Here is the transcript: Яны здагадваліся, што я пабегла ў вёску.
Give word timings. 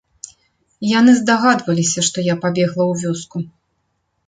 Яны 0.99 1.11
здагадваліся, 1.19 1.99
што 2.09 2.25
я 2.33 2.39
пабегла 2.47 2.83
ў 2.91 3.05
вёску. 3.05 3.37